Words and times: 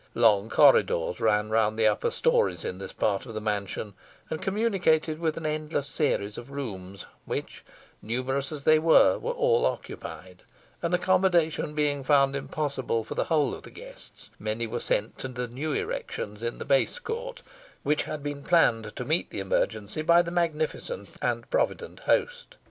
Long 0.15 0.49
corridors 0.49 1.19
ran 1.19 1.51
round 1.51 1.77
the 1.77 1.85
upper 1.85 2.09
stories 2.09 2.65
in 2.65 2.79
this 2.79 2.91
part 2.91 3.27
of 3.27 3.35
the 3.35 3.39
mansion, 3.39 3.93
and 4.31 4.41
communicated 4.41 5.19
with 5.19 5.37
an 5.37 5.45
endless 5.45 5.87
series 5.87 6.39
of 6.39 6.49
rooms, 6.49 7.05
which, 7.25 7.63
numerous 8.01 8.51
as 8.51 8.63
they 8.63 8.79
were, 8.79 9.19
were 9.19 9.31
all 9.33 9.63
occupied, 9.63 10.41
and, 10.81 10.95
accommodation 10.95 11.75
being 11.75 12.03
found 12.03 12.35
impossible 12.35 13.03
for 13.03 13.13
the 13.13 13.25
whole 13.25 13.53
of 13.53 13.61
the 13.61 13.69
guests, 13.69 14.31
many 14.39 14.65
were 14.65 14.79
sent 14.79 15.19
to 15.19 15.27
the 15.27 15.47
new 15.47 15.71
erections 15.71 16.41
in 16.41 16.57
the 16.57 16.65
base 16.65 16.97
court, 16.97 17.43
which 17.83 18.01
had 18.05 18.23
been 18.23 18.41
planned 18.41 18.95
to 18.95 19.05
meet 19.05 19.29
the 19.29 19.39
emergency 19.39 20.01
by 20.01 20.23
the 20.23 20.31
magnificent 20.31 21.15
and 21.21 21.47
provident 21.51 21.99
host. 22.09 22.55